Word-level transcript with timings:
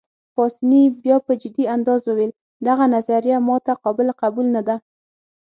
پاسیني 0.35 0.83
بیا 1.03 1.17
په 1.25 1.31
جدي 1.41 1.63
انداز 1.75 2.01
وویل: 2.05 2.31
دغه 2.67 2.85
نظریه 2.95 3.37
ما 3.47 3.57
ته 3.65 3.73
قابل 3.83 4.07
قبول 4.21 4.47
نه 4.55 4.61
ده. 4.67 4.75